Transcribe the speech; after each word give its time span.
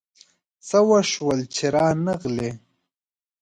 څه 0.67 0.77
وشول 0.89 1.39
چي 1.55 1.65
رانغلې؟ 1.75 2.51